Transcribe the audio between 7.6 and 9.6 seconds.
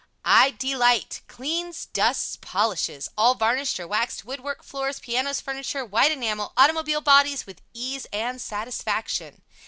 ease and satisfaction.